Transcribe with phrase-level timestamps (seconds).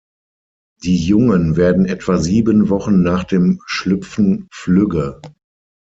[0.81, 5.21] Die Jungen werden etwa sieben Wochen nach dem Schlüpfen flügge.